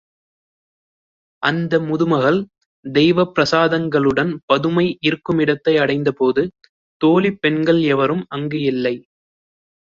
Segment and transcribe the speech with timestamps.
[1.43, 2.39] அந்த முதுமகள்
[2.85, 6.43] தெய்வப் பிரசாதங்களுடன் பதுமை இருக்குமிடத்தை அடைந்தபோது
[7.01, 8.95] தோழிப் பெண்கள் எவரும் அங்கு இல்லை.